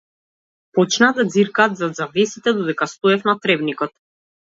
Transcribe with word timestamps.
Почнаа 0.77 1.13
да 1.17 1.25
ѕиркаат 1.33 1.73
зад 1.81 1.91
завесите 1.99 2.53
додека 2.61 2.87
стоев 2.95 3.29
на 3.29 3.37
тревникот. 3.45 3.93